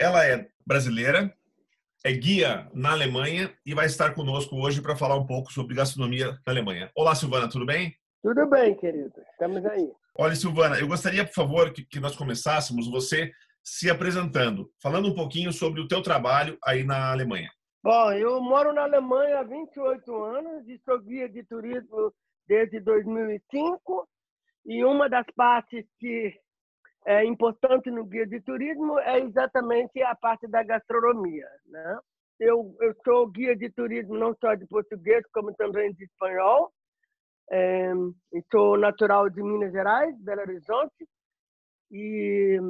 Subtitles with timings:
[0.00, 1.34] Ela é brasileira,
[2.04, 6.38] é guia na Alemanha e vai estar conosco hoje para falar um pouco sobre gastronomia
[6.46, 6.88] na Alemanha.
[6.94, 7.96] Olá, Silvana, tudo bem?
[8.22, 9.12] Tudo bem, querido.
[9.32, 9.90] Estamos aí.
[10.16, 15.14] Olha, Silvana, eu gostaria, por favor, que, que nós começássemos você se apresentando, falando um
[15.14, 17.50] pouquinho sobre o teu trabalho aí na Alemanha.
[17.82, 22.14] Bom, eu moro na Alemanha há 28 anos e sou guia de turismo
[22.46, 24.08] desde 2005
[24.64, 26.38] e uma das partes que
[27.08, 31.48] é importante no guia de turismo é exatamente a parte da gastronomia.
[31.64, 31.98] Né?
[32.38, 36.70] Eu, eu sou guia de turismo não só de português, como também de espanhol.
[37.50, 37.94] É,
[38.52, 41.08] sou natural de Minas Gerais, Belo Horizonte.
[41.90, 42.60] E,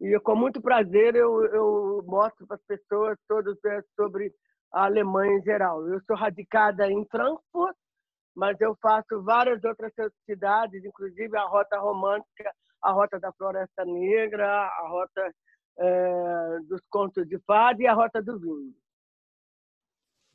[0.00, 4.32] e com muito prazer eu, eu mostro para as pessoas todas é, sobre
[4.72, 5.86] a Alemanha em geral.
[5.86, 7.76] Eu sou radicada em Frankfurt,
[8.34, 9.92] mas eu faço várias outras
[10.24, 12.50] cidades, inclusive a Rota Romântica
[12.82, 15.32] a Rota da Floresta Negra, a Rota
[15.78, 18.74] é, dos Contos de Fada e a Rota do Vinho.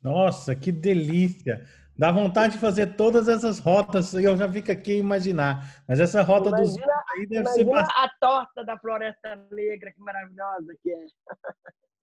[0.02, 1.64] Nossa, que delícia!
[1.96, 5.82] Dá vontade de fazer todas essas rotas, eu já fico aqui a imaginar.
[5.88, 7.96] Mas essa rota imagina, dos aí deve ser bastante...
[7.96, 11.06] a torta da Floresta Negra, que maravilhosa que é.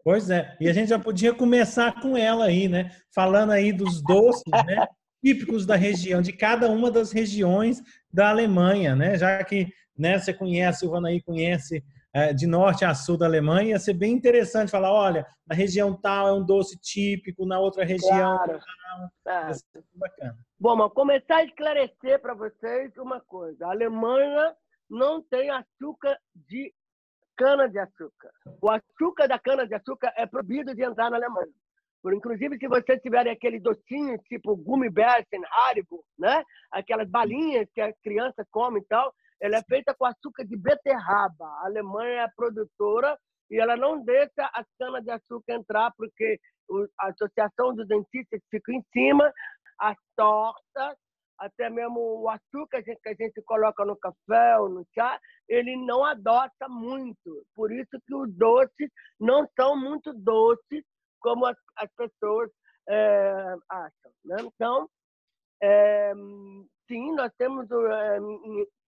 [0.04, 2.92] Pois é, e a gente já podia começar com ela aí, né?
[3.14, 4.88] Falando aí dos doces, né?
[5.24, 9.18] Típicos da região, de cada uma das regiões da Alemanha, né?
[9.18, 10.18] Já que né?
[10.18, 14.12] Você conhece, Silvana aí conhece é, de norte a sul da Alemanha, ia ser bem
[14.14, 18.60] interessante falar, olha, na região tal é um doce típico, na outra região claro.
[19.24, 19.34] tal.
[19.34, 19.52] É.
[19.94, 20.38] bacana.
[20.60, 23.68] Bom, mas começar a esclarecer para vocês uma coisa.
[23.68, 24.56] A Alemanha
[24.90, 26.74] não tem açúcar de
[27.38, 28.32] cana-de-açúcar.
[28.62, 31.54] O açúcar da cana-de-açúcar é proibido de entrar na Alemanha.
[32.02, 34.56] Por inclusive, se vocês tiverem aquele docinho tipo
[34.92, 36.44] bears, Haribo, né?
[36.72, 41.46] Aquelas balinhas que a criança come e tal, ela é feita com açúcar de beterraba.
[41.46, 43.18] A Alemanha é produtora
[43.50, 46.40] e ela não deixa a cana-de-açúcar entrar, porque
[47.00, 49.32] a Associação dos Dentistas fica em cima,
[49.80, 50.96] as tortas,
[51.40, 55.20] até mesmo o açúcar que a gente coloca no café ou no chá,
[55.50, 57.44] ele não adota muito.
[57.56, 60.84] Por isso que os doces não são muito doces
[61.20, 62.50] como as, as pessoas
[62.88, 64.12] é, acham.
[64.24, 64.38] Né?
[64.42, 64.88] Então,
[65.64, 66.14] é,
[66.92, 68.20] sim, nós temos é,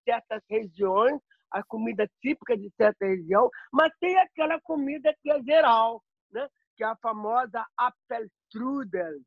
[0.04, 1.18] certas regiões,
[1.50, 6.46] a comida típica de certa região, mas tem aquela comida que é geral, né?
[6.76, 9.18] que é a famosa Apfelstrudel.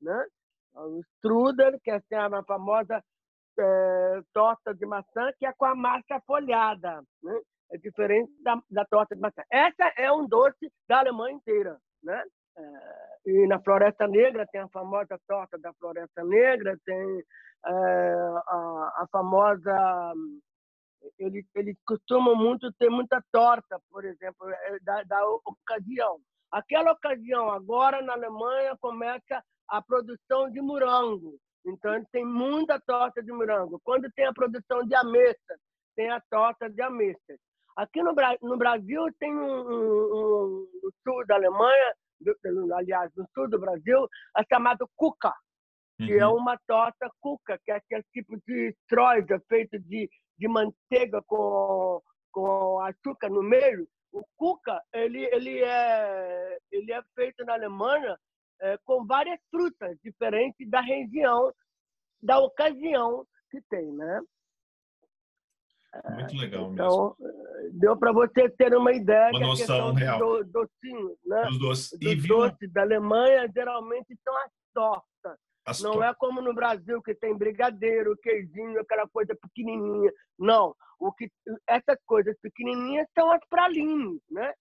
[0.00, 0.26] Né?
[0.74, 3.02] O strudel, que é assim, a famosa
[3.58, 7.02] é, torta de maçã, que é com a massa folhada.
[7.22, 7.40] Né?
[7.70, 9.42] É diferente da, da torta de maçã.
[9.50, 11.78] Essa é um doce da Alemanha inteira.
[12.02, 12.24] Né?
[12.58, 17.24] É, e na Floresta Negra tem a famosa torta da Floresta Negra, tem
[17.66, 17.70] é,
[18.46, 20.14] a, a, famosa.
[21.18, 26.20] Eles, eles costumam muito ter muita torta, por exemplo, é, da, da ocasião.
[26.52, 31.36] Aquela ocasião, agora na Alemanha, começa a produção de morango.
[31.66, 33.80] Então, tem muita torta de morango.
[33.82, 35.56] Quando tem a produção de ameixa,
[35.96, 37.36] tem a torta de ameixa.
[37.76, 41.94] Aqui no, no Brasil, tem um, um, um, no sul da Alemanha,
[42.74, 45.32] aliás, no sul do Brasil, é chamado cuca,
[45.98, 46.36] que é uhum.
[46.36, 52.02] é uma torta cuca, que é aquele tipo de estróide feito de, de manteiga com,
[52.32, 53.88] com açúcar no meio.
[54.12, 58.16] O cuca, ele, ele, é, ele é feito na Alemanha
[58.60, 61.52] é, com várias frutas diferentes da região,
[62.22, 64.20] da ocasião que tem, né?
[66.10, 67.70] Muito legal então, mesmo.
[67.72, 70.18] Deu para você ter uma ideia uma noção real.
[70.18, 71.48] Do, docinhos, né?
[71.48, 71.98] Os doces.
[71.98, 75.38] Dos e doces da Alemanha geralmente são as tortas.
[75.66, 80.12] As não é como no Brasil que tem brigadeiro, queijinho, aquela coisa pequenininha.
[80.38, 81.28] Não, o que
[81.66, 84.52] essas coisas pequenininhas são as pralines, né?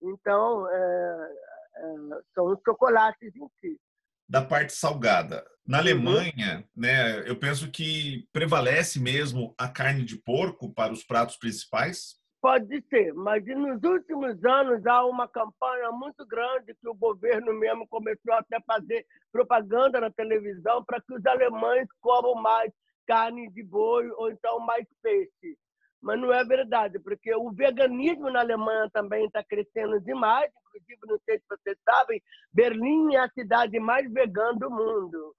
[0.00, 1.32] Então é,
[1.76, 1.94] é,
[2.34, 3.80] são os chocolates em si
[4.28, 5.44] da parte salgada.
[5.66, 5.82] Na uhum.
[5.82, 12.20] Alemanha, né, eu penso que prevalece mesmo a carne de porco para os pratos principais.
[12.40, 17.86] Pode ser, mas nos últimos anos há uma campanha muito grande que o governo mesmo
[17.86, 22.72] começou até a fazer propaganda na televisão para que os alemães comam mais
[23.06, 25.56] carne de boi ou então mais peixe.
[26.02, 30.50] Mas não é verdade, porque o veganismo na Alemanha também está crescendo demais.
[30.68, 32.20] Inclusive, não sei se vocês sabem,
[32.52, 35.34] Berlim é a cidade mais vegana do mundo.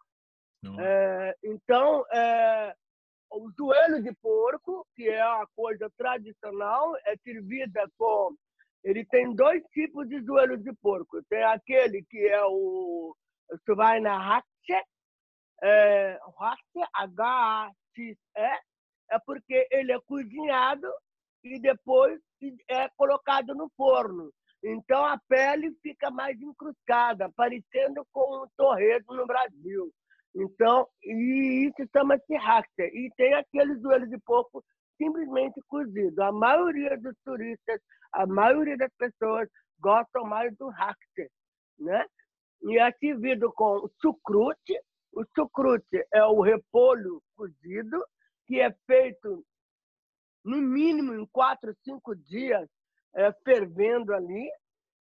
[0.79, 2.73] É, então, é,
[3.29, 8.33] o joelho de porco, que é a coisa tradicional, é servida com.
[8.83, 11.21] Ele tem dois tipos de joelho de porco.
[11.29, 13.13] Tem aquele que é o
[13.65, 14.45] Schweinehaxe,
[15.61, 16.17] é,
[16.93, 18.59] H-A-X-E,
[19.13, 20.87] é porque ele é cozinhado
[21.43, 22.19] e depois
[22.69, 24.31] é colocado no forno.
[24.63, 29.91] Então a pele fica mais encrustada, parecendo com um torresmo no Brasil.
[30.35, 32.89] Então, e isso chama-se hacker.
[32.93, 34.63] E tem aqueles joelhos de porco
[34.97, 36.23] simplesmente cozido.
[36.23, 37.79] A maioria dos turistas,
[38.11, 39.47] a maioria das pessoas
[39.79, 41.29] gostam mais do hacker,
[41.77, 42.05] né?
[42.63, 44.79] E é servido com chucrute.
[45.11, 48.03] O chucrute é o repolho cozido,
[48.47, 49.45] que é feito
[50.43, 52.67] no mínimo em quatro, cinco dias
[53.15, 54.49] é, fervendo ali,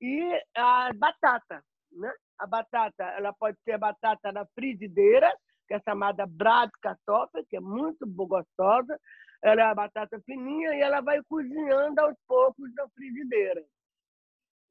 [0.00, 2.12] e a batata, né?
[2.38, 5.34] A batata, ela pode ser batata na frigideira,
[5.66, 9.00] que é chamada Bratkartoffel, que é muito gostosa.
[9.42, 13.64] Ela é a batata fininha e ela vai cozinhando aos poucos na frigideira.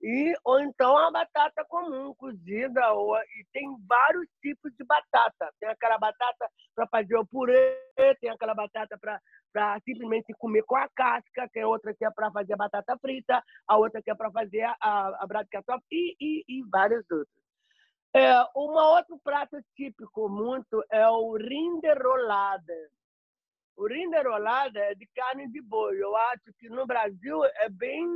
[0.01, 5.51] E, ou então a batata comum, cozida, ou, e tem vários tipos de batata.
[5.59, 7.79] Tem aquela batata para fazer o purê,
[8.19, 12.55] tem aquela batata para simplesmente comer com a casca, tem outra que é para fazer
[12.55, 17.03] batata frita, a outra que é para fazer a, a, a e, e, e várias
[17.09, 17.45] outras.
[18.13, 22.89] É, um outro prato típico muito é o rinderolada.
[23.75, 26.01] O rinderolada é de carne de boi.
[26.01, 28.07] Eu acho que no Brasil é bem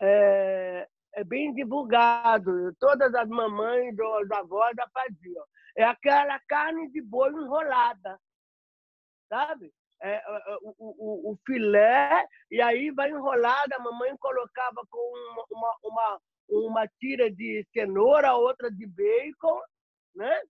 [0.00, 2.74] é, é bem divulgado.
[2.78, 5.44] Todas as mamães ou as avós já faziam.
[5.76, 8.18] É aquela carne de boi enrolada,
[9.28, 9.72] sabe?
[10.00, 14.98] É, é, é o, o, o, filé, e aí vai enrolada, a mamãe colocava com
[14.98, 19.60] uma, uma, uma uma tira de cenoura, outra de bacon,
[20.14, 20.42] né?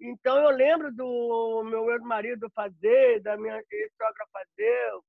[0.00, 3.62] Então eu lembro do meu ex-marido fazer, da minha
[3.96, 5.00] sogra fazer,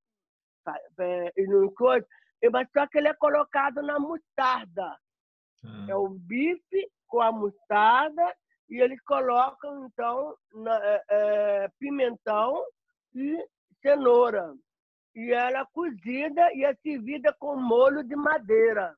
[0.99, 2.05] é, e no coisa,
[2.49, 4.97] mas só que ele é colocado na mostarda.
[5.63, 5.85] Ah.
[5.89, 8.35] É o bife com a mostarda
[8.69, 12.65] e eles colocam então na, é, é, pimentão
[13.13, 13.37] e
[13.81, 14.53] cenoura.
[15.15, 18.95] E ela é cozida e é servida com molho de madeira.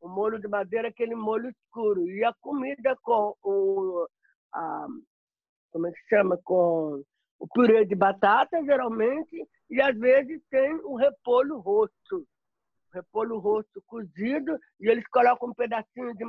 [0.00, 2.08] O molho de madeira é aquele molho escuro.
[2.08, 4.08] E a comida com o.
[4.54, 4.86] A,
[5.70, 6.38] como é que chama?
[6.42, 7.02] Com
[7.38, 12.26] o purê de batata, geralmente, e às vezes tem o repolho rosto.
[12.92, 16.24] Repolho rosto cozido, e eles colocam um pedacinho de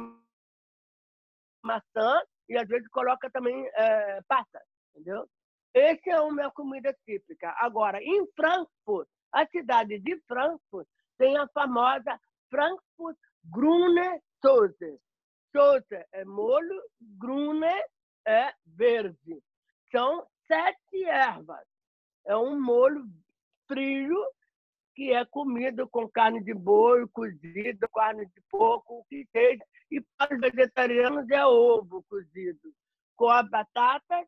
[1.64, 4.20] maçã e às vezes coloca também é,
[4.94, 5.28] entendeu?
[5.74, 7.54] Essa é a minha comida típica.
[7.58, 10.88] Agora, em Frankfurt, a cidade de Frankfurt
[11.18, 12.20] tem a famosa
[12.50, 15.00] Frankfurt Grune Soße.
[15.56, 16.82] Soße é molho,
[17.18, 17.72] Grune
[18.28, 19.42] é verde.
[19.92, 21.66] São sete ervas.
[22.26, 23.06] É um molho
[23.68, 24.18] frio
[25.02, 29.64] que é comido com carne de boi, cozido, carne de porco, o que seja.
[29.90, 32.72] E para os vegetarianos é ovo cozido,
[33.16, 34.24] com a batata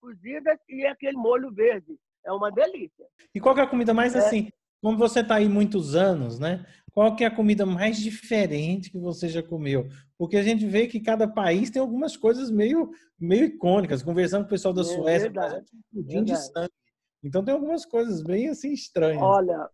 [0.00, 1.94] cozida e aquele molho verde.
[2.24, 3.04] É uma delícia.
[3.34, 4.18] E qual é a comida mais é.
[4.18, 4.48] assim?
[4.80, 6.64] Como você está aí muitos anos, né?
[6.90, 9.86] Qual que é a comida mais diferente que você já comeu?
[10.16, 12.90] Porque a gente vê que cada país tem algumas coisas meio,
[13.20, 14.02] meio icônicas.
[14.02, 16.72] Conversando com o pessoal da é Suécia, verdade, pudim de sangue.
[17.22, 19.22] Então tem algumas coisas bem assim estranhas.
[19.22, 19.68] Olha,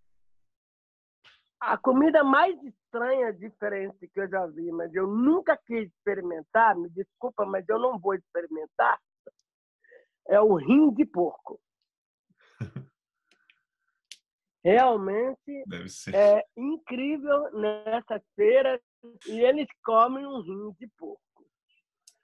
[1.60, 6.88] a comida mais estranha, diferente que eu já vi, mas eu nunca quis experimentar, me
[6.88, 8.98] desculpa, mas eu não vou experimentar,
[10.28, 11.60] é o rim de porco.
[14.64, 15.64] Realmente
[16.14, 18.80] é incrível nessa feira
[19.26, 21.20] e eles comem um rim de porco.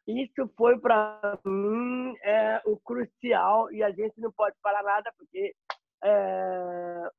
[0.06, 5.54] Isso foi para mim é, o crucial e a gente não pode falar nada porque
[6.04, 7.10] é,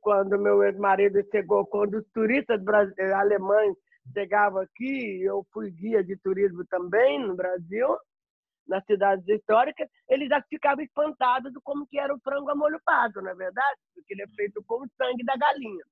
[0.00, 2.60] quando meu ex-marido chegou, quando os turistas
[3.14, 3.74] alemães
[4.12, 7.96] chegavam aqui, eu fui guia de turismo também no Brasil,
[8.66, 12.80] nas cidades históricas, eles já ficavam espantados do como que era o frango a molho
[12.84, 13.80] pardo, não é verdade?
[13.94, 15.84] Porque ele é feito com o sangue da galinha.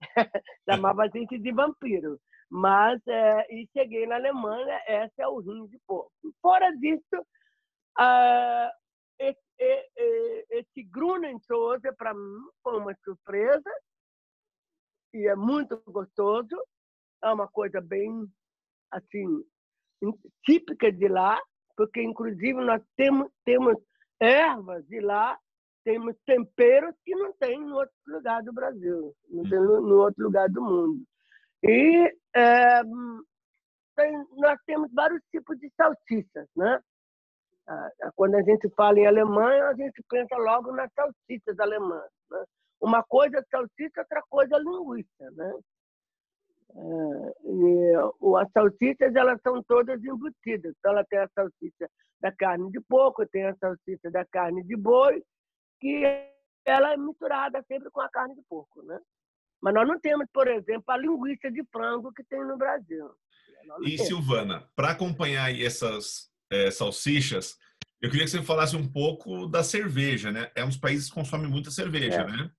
[0.68, 2.18] Chamava a gente de vampiro.
[2.50, 6.10] Mas, é, e cheguei na Alemanha, esse é o rim de porco.
[6.42, 7.16] Fora disso,
[7.96, 8.70] uh,
[9.20, 13.70] esse, Grunensoße, para mim, foi uma surpresa.
[15.12, 16.56] E é muito gostoso.
[17.22, 18.26] É uma coisa bem,
[18.90, 19.44] assim,
[20.44, 21.40] típica de lá
[21.80, 23.74] porque inclusive nós temos, temos
[24.20, 25.38] ervas de lá
[25.82, 30.46] temos temperos que não tem em outro lugar do Brasil, não tem em outro lugar
[30.50, 31.02] do mundo.
[31.62, 32.82] E é,
[33.96, 36.80] tem, nós temos vários tipos de salsichas, né?
[38.16, 42.10] Quando a gente fala em Alemanha, a gente pensa logo nas salsichas alemãs.
[42.30, 42.44] Né?
[42.80, 45.54] Uma coisa é salsicha, outra coisa é linguiça, né?
[46.72, 47.94] É, e
[48.38, 50.74] as salsichas elas são todas embutidas.
[50.78, 51.88] Então, ela tem a salsicha
[52.20, 55.22] da carne de porco, tem a salsicha da carne de boi,
[55.80, 56.02] que
[56.64, 58.98] ela é misturada sempre com a carne de porco, né?
[59.60, 63.10] Mas nós não temos, por exemplo, a linguiça de frango que tem no Brasil.
[63.82, 64.06] E temos.
[64.06, 67.58] Silvana, para acompanhar essas é, salsichas,
[68.00, 70.50] eu queria que você falasse um pouco da cerveja, né?
[70.54, 72.26] É um dos países que consome muita cerveja, é.
[72.26, 72.50] né?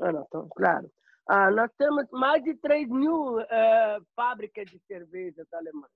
[0.00, 0.90] Ah, não, então, claro.
[1.28, 5.88] Ah, nós temos mais de 3 mil é, fábricas de cerveja da Alemanha.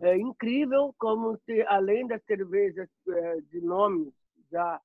[0.00, 4.14] É incrível como, se, além das cervejas é, de nome
[4.52, 4.80] já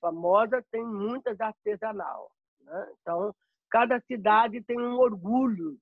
[0.00, 2.32] famosa, tem muitas artesanal.
[2.60, 2.92] Né?
[3.00, 3.34] Então,
[3.68, 5.78] cada cidade tem um orgulho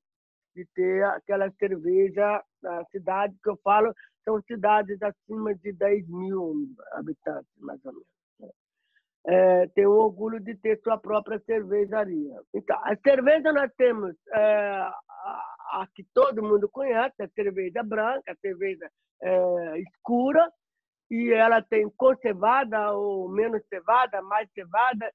[0.55, 2.43] de ter aquela cerveja.
[2.65, 8.21] A cidade que eu falo são cidades acima de 10 mil habitantes, mais ou menos
[9.27, 12.41] é, tem o orgulho de ter sua própria cervejaria.
[12.55, 14.91] Então, a cerveja nós temos é,
[15.73, 18.91] a, que todo mundo conhece, a cerveja branca, a cerveja
[19.23, 20.51] é, escura,
[21.11, 25.11] e ela tem com cevada ou menos cevada, mais cevada.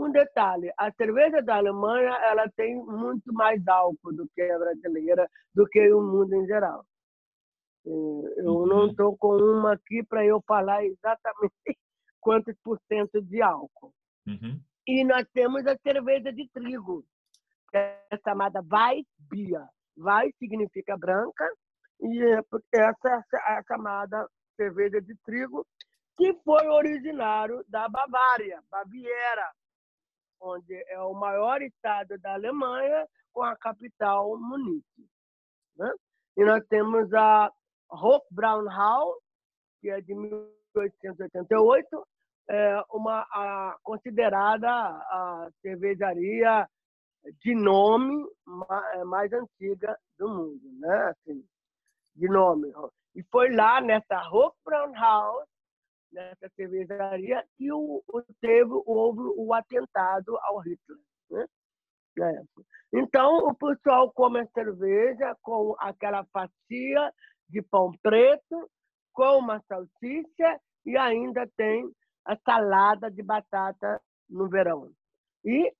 [0.00, 5.28] Um detalhe, a cerveja da Alemanha ela tem muito mais álcool do que a brasileira,
[5.54, 6.86] do que o mundo em geral.
[7.84, 9.16] Eu não estou uhum.
[9.18, 11.52] com uma aqui para eu falar exatamente
[12.18, 13.92] quantos por cento de álcool.
[14.26, 14.58] Uhum.
[14.86, 17.04] E nós temos a cerveja de trigo,
[17.70, 19.66] que é chamada Weissbier.
[19.98, 21.46] Weiss significa branca,
[22.00, 22.22] e
[22.72, 24.26] essa é a chamada
[24.56, 25.66] cerveja de trigo,
[26.16, 29.52] que foi originário da Bavária, Baviera,
[30.40, 35.06] onde é o maior estado da Alemanha, com a capital Munique.
[35.76, 35.92] Né?
[36.36, 37.50] E nós temos a
[37.90, 39.16] Hofbraunhau,
[39.80, 42.06] que é de 1888,
[42.48, 46.68] é uma a, considerada a cervejaria
[47.42, 48.26] de nome
[48.94, 51.10] é, mais antiga do mundo, né?
[51.10, 51.44] Assim,
[52.16, 52.72] de nome.
[53.14, 55.48] E foi lá nessa Hofbrauhaus,
[56.12, 60.98] nessa cervejaria, que o, o teve, houve o atentado ao Hitler.
[61.30, 61.46] Né?
[62.92, 67.12] Então, o pessoal come a cerveja com aquela fatia
[67.48, 68.70] de pão preto,
[69.12, 71.90] com uma salsicha e ainda tem
[72.24, 74.90] a salada de batata no verão.
[75.44, 75.72] E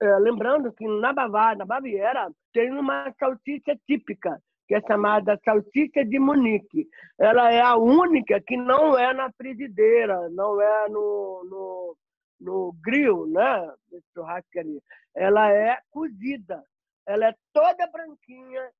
[0.00, 6.04] é, lembrando que na Bavária, na Baviera, tem uma salsicha típica, que é chamada salsicha
[6.04, 6.86] de Munique.
[7.18, 11.96] Ela é a única que não é na frigideira, não é no, no,
[12.38, 13.74] no grill, né?
[14.12, 14.80] Churrascaria.
[15.16, 16.62] Ela é cozida.
[17.06, 18.70] Ela é toda branquinha,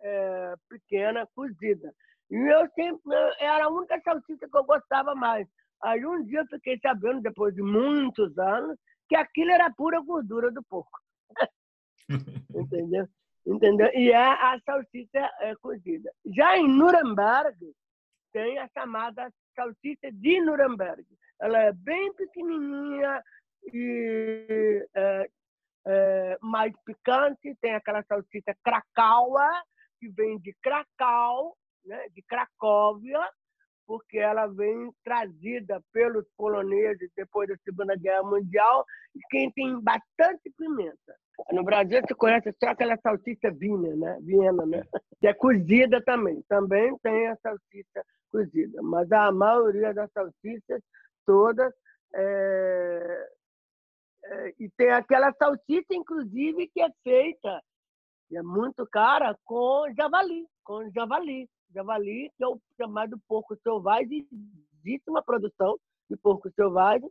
[0.00, 1.94] é, pequena, cozida.
[2.30, 5.46] E eu sempre era a única salsicha que eu gostava mais.
[5.82, 10.50] Aí um dia eu fiquei sabendo, depois de muitos anos, que aquilo era pura gordura
[10.50, 10.98] do porco.
[12.54, 13.06] Entendeu?
[13.46, 13.90] Entendeu?
[13.94, 16.12] E é a salsicha é, cozida.
[16.26, 17.56] Já em Nuremberg,
[18.32, 21.04] tem a chamada salsicha de Nuremberg.
[21.40, 23.22] Ela é bem pequenininha
[23.72, 25.30] e é,
[25.86, 27.56] é, mais picante.
[27.60, 29.48] Tem aquela salsicha Krakaua,
[29.98, 33.20] que vem de Krakau, né, de Cracóvia,
[33.86, 40.50] porque ela vem trazida pelos poloneses depois da Segunda Guerra Mundial, e quem tem bastante
[40.56, 41.16] pimenta.
[41.52, 44.18] No Brasil se conhece só aquela salsicha Viena, né?
[44.20, 44.84] Viena, né?
[45.20, 46.42] Que é cozida também.
[46.48, 50.82] Também tem a salsicha cozida, mas a maioria das salsichas
[51.26, 51.72] todas
[52.14, 53.28] é...
[54.24, 54.54] É...
[54.58, 57.62] e tem aquela salsicha inclusive que é feita
[58.30, 64.26] e é muito cara com javali, com javali javali, que é o chamado porco selvagem.
[64.84, 65.78] Existe uma produção
[66.08, 67.08] de porco selvagem.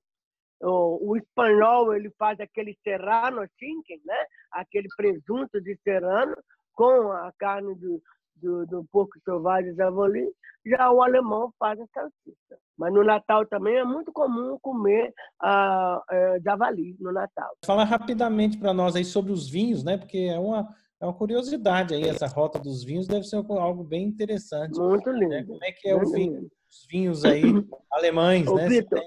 [0.62, 4.26] O, o espanhol ele faz aquele serrano chicken, né?
[4.52, 6.36] aquele presunto de serrano
[6.74, 8.02] com a carne do,
[8.36, 10.28] do, do porco selvagem javali.
[10.66, 12.58] Já o alemão faz a salsicha.
[12.78, 17.52] Mas no Natal também é muito comum comer a, a javali no Natal.
[17.66, 19.98] Fala rapidamente para nós aí sobre os vinhos, né?
[19.98, 20.68] Porque é uma
[21.02, 24.78] é uma curiosidade aí, essa rota dos vinhos deve ser algo bem interessante.
[24.78, 25.30] Muito lindo.
[25.30, 25.44] Né?
[25.46, 27.42] Como é que é o vinho, os vinhos aí
[27.90, 28.68] alemães, Ô, né?
[28.68, 29.00] Vitor,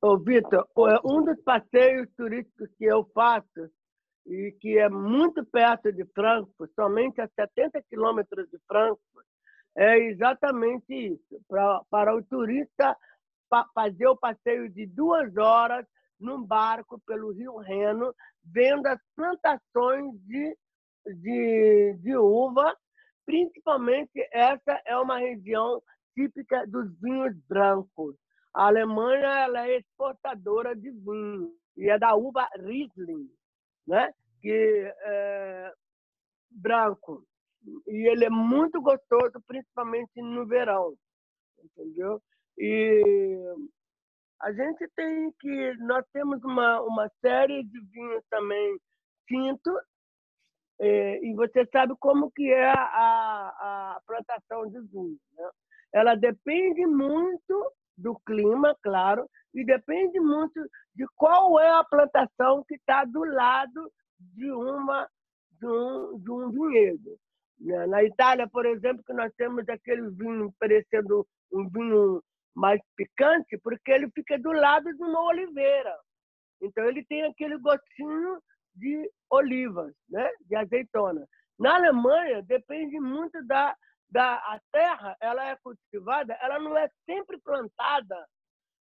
[0.00, 3.70] Ô, Vitor, é um dos passeios turísticos que eu faço
[4.26, 9.26] e que é muito perto de Frankfurt, somente a 70 quilômetros de Frankfurt,
[9.76, 11.40] é exatamente isso.
[11.48, 12.96] Pra, para o turista
[13.74, 15.84] fazer o passeio de duas horas
[16.18, 18.14] num barco pelo Rio Reno,
[18.44, 20.56] vendo as plantações de,
[21.06, 22.76] de, de uva.
[23.24, 25.82] Principalmente, essa é uma região
[26.14, 28.14] típica dos vinhos brancos.
[28.54, 33.30] A Alemanha ela é exportadora de vinho e é da uva Riesling,
[33.86, 34.12] né?
[34.40, 35.72] que é
[36.50, 37.24] branco.
[37.86, 40.94] E ele é muito gostoso, principalmente no verão,
[41.62, 42.20] entendeu?
[42.58, 43.38] E
[44.40, 48.78] a gente tem que nós temos uma uma série de vinhos também
[49.28, 49.78] tintos
[50.80, 55.50] é, e você sabe como que é a, a plantação de vinho, né?
[55.92, 60.60] Ela depende muito do clima, claro, e depende muito
[60.94, 65.08] de qual é a plantação que está do lado de uma
[65.60, 67.18] de um, de um vinhedo.
[67.60, 67.86] Né?
[67.86, 72.22] Na Itália, por exemplo, que nós temos aquele vinho parecendo um vinho
[72.54, 75.94] mais picante, porque ele fica do lado de uma oliveira.
[76.62, 78.40] Então ele tem aquele gostinho
[78.74, 80.28] de olivas, né?
[80.46, 81.26] de azeitona.
[81.58, 83.76] Na Alemanha depende muito da
[84.10, 88.26] da a terra, ela é cultivada, ela não é sempre plantada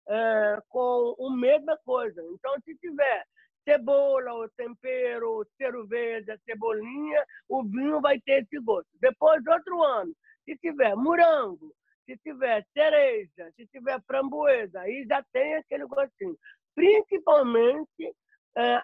[0.08, 2.22] é, com a mesma coisa.
[2.32, 3.24] Então, se tiver
[3.64, 8.88] cebola, o tempero, o cheiro verde, a cebolinha, o vinho vai ter esse gosto.
[9.00, 10.14] Depois, outro ano,
[10.44, 16.38] se tiver morango, se tiver cereja, se tiver framboesa, aí já tem aquele gostinho.
[16.74, 18.14] Principalmente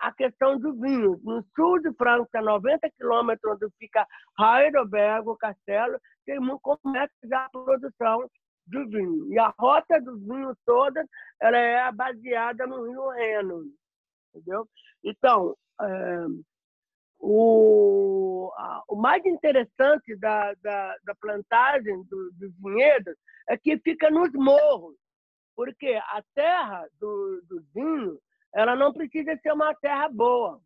[0.01, 1.19] a questão do vinho.
[1.25, 4.07] No sul de França, 90 quilômetros onde fica
[4.39, 8.31] Heidelberg, o castelo, tem começa já a produção
[8.67, 9.33] do vinho.
[9.33, 11.05] E a rota do vinho toda
[11.41, 13.65] ela é baseada no Rio Reno.
[14.35, 14.69] Entendeu?
[15.03, 16.27] Então, é,
[17.19, 23.15] o, a, o mais interessante da, da, da plantagem do, dos vinhedos
[23.49, 24.97] é que fica nos morros,
[25.55, 28.19] porque a terra do, do vinho
[28.55, 30.61] ela não precisa ser uma terra boa.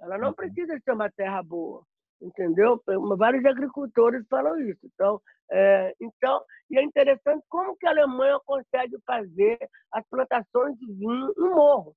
[0.00, 0.34] Ela não uhum.
[0.34, 1.82] precisa ser uma terra boa,
[2.20, 2.82] entendeu?
[3.16, 4.80] Vários agricultores falam isso.
[4.84, 5.20] Então,
[5.50, 9.58] é, então, e é interessante como que a Alemanha consegue fazer
[9.92, 11.96] as plantações de vinho no morro,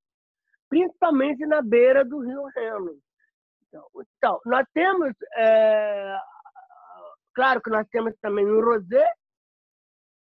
[0.70, 2.98] principalmente na beira do Rio Reno.
[3.68, 3.86] Então,
[4.18, 6.18] então nós temos, é,
[7.34, 9.12] claro que nós temos também o rosé,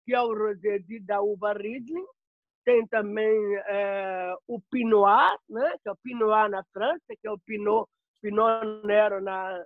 [0.06, 2.06] que é o rosé de, da uva Riesling,
[2.66, 5.78] tem também é, o Pinot, né?
[5.82, 7.88] que é o Pinot na França, que é o Pinot,
[8.22, 9.64] Pinot Nero na,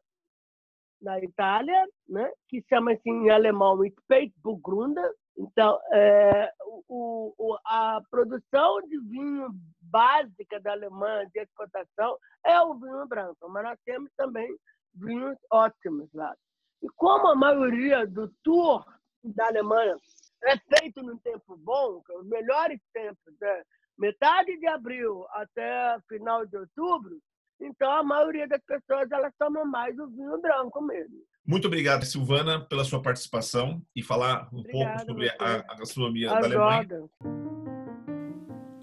[1.01, 2.29] na Itália, né?
[2.49, 5.11] que chama-se em alemão Spätburgunder.
[5.37, 6.51] Então, é,
[6.89, 9.49] o, o, a produção de vinho
[9.81, 14.53] básica da Alemanha de exportação é o vinho branco, mas nós temos também
[14.93, 16.35] vinhos ótimos lá.
[16.81, 18.85] E como a maioria do tour
[19.23, 19.95] da Alemanha
[20.43, 23.63] é feito num tempo bom, é os melhores tempos, né?
[23.97, 27.19] metade de abril até final de outubro,
[27.59, 31.17] então a maioria das pessoas elas tomam mais o vinho branco mesmo.
[31.45, 36.29] Muito obrigado, Silvana, pela sua participação e falar um Obrigada, pouco sobre a, a gastronomia
[36.29, 37.09] da Alemanha.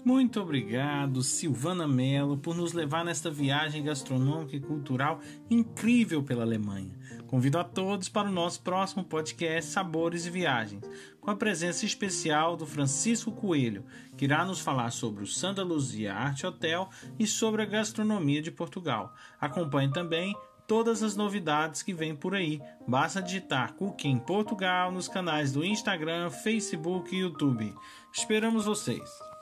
[0.07, 6.97] Muito obrigado, Silvana Mello, por nos levar nesta viagem gastronômica e cultural incrível pela Alemanha.
[7.27, 10.81] Convido a todos para o nosso próximo podcast Sabores e Viagens,
[11.27, 13.83] com a presença especial do Francisco Coelho,
[14.15, 18.49] que irá nos falar sobre o Santa Luzia Arte Hotel e sobre a gastronomia de
[18.49, 19.13] Portugal.
[19.37, 20.33] Acompanhe também
[20.65, 22.61] todas as novidades que vêm por aí.
[22.87, 27.75] Basta digitar Cooking Portugal nos canais do Instagram, Facebook e YouTube.
[28.13, 29.36] Esperamos vocês!